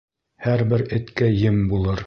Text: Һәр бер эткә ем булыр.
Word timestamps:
Һәр 0.45 0.63
бер 0.71 0.85
эткә 1.01 1.31
ем 1.45 1.63
булыр. 1.75 1.99